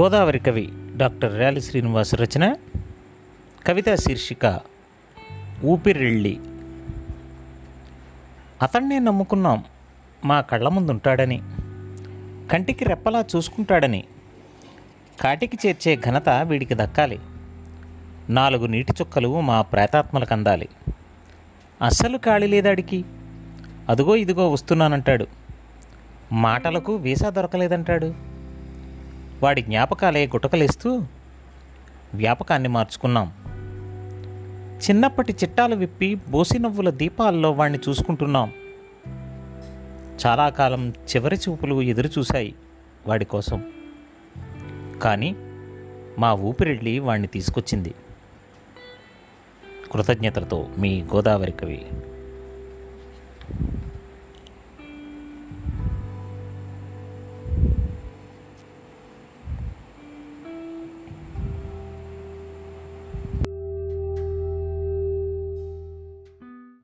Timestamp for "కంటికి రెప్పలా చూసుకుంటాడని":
12.52-14.04